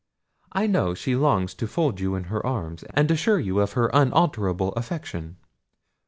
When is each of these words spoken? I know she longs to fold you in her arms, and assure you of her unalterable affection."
I 0.51 0.65
know 0.65 0.95
she 0.95 1.15
longs 1.15 1.53
to 1.53 1.67
fold 1.67 1.99
you 1.99 2.15
in 2.15 2.23
her 2.23 2.43
arms, 2.43 2.81
and 2.95 3.11
assure 3.11 3.39
you 3.39 3.59
of 3.59 3.73
her 3.73 3.91
unalterable 3.93 4.69
affection." 4.73 5.37